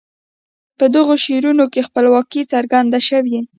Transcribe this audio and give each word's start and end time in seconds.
په 0.77 0.85
دغو 0.95 1.13
شعرونو 1.23 1.65
کې 1.73 1.85
خپلواکي 1.87 2.41
څرګند 2.51 2.91
شوي. 3.09 3.39